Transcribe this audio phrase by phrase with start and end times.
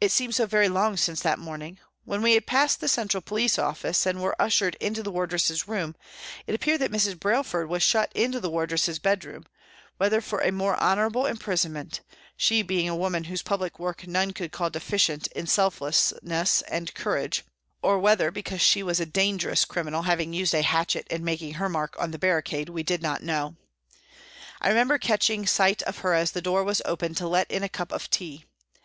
[0.00, 1.78] It seemed so very long since that morning.
[2.04, 5.94] When we had passed the central police office, and were ushered into the wardresses' room,
[6.48, 7.20] it appeared that Mrs.
[7.20, 9.46] Brailsford was shut into the wardresses' bedroom
[9.96, 12.00] whether for a more honourable imprison ment,
[12.36, 17.44] she being a woman whose public work none could call deficient in selflessness and courage,
[17.80, 21.68] or whether because she was a" dangerous criminal," having used a hatchet in making her
[21.68, 23.54] mark on the barricade, we did not know.
[24.60, 27.68] I remember catching sight of her as the door was opened to let in a
[27.68, 28.46] cup of tea.